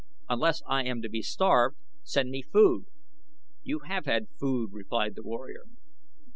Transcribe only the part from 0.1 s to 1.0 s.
"Unless I